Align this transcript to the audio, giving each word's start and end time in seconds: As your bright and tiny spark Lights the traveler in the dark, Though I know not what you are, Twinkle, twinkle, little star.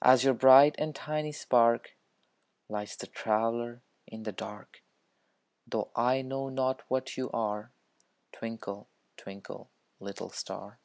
As 0.00 0.24
your 0.24 0.32
bright 0.32 0.74
and 0.78 0.94
tiny 0.96 1.30
spark 1.30 1.90
Lights 2.70 2.96
the 2.96 3.06
traveler 3.06 3.82
in 4.06 4.22
the 4.22 4.32
dark, 4.32 4.82
Though 5.66 5.90
I 5.94 6.22
know 6.22 6.48
not 6.48 6.80
what 6.90 7.18
you 7.18 7.30
are, 7.32 7.72
Twinkle, 8.32 8.88
twinkle, 9.18 9.70
little 10.00 10.30
star. 10.30 10.80